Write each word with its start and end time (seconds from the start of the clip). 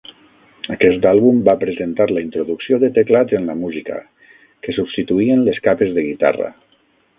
Aquest 0.75 1.03
àlbum 1.09 1.41
va 1.49 1.53
presentar 1.63 2.07
la 2.13 2.23
introducció 2.29 2.79
de 2.85 2.89
teclats 2.97 3.37
en 3.41 3.47
la 3.51 3.57
música, 3.61 4.01
que 4.65 4.77
substituïen 4.81 5.47
les 5.51 5.63
capes 5.71 5.97
de 5.99 6.09
guitarra. 6.11 6.53